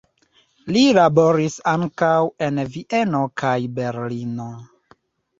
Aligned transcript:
Li 0.75 0.81
laboris 0.97 1.57
ankaŭ 1.71 2.13
en 2.45 2.61
Vieno 2.77 3.19
kaj 3.41 3.53
Berlino. 3.75 4.49